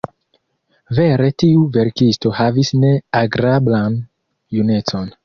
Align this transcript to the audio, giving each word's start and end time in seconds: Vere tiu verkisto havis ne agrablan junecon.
Vere 0.99 1.27
tiu 1.43 1.67
verkisto 1.75 2.31
havis 2.39 2.71
ne 2.85 2.91
agrablan 3.21 4.01
junecon. 4.59 5.13